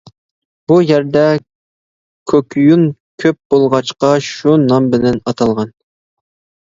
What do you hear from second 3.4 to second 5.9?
بولغاچقا شۇ نام بىلەن ئاتالغان.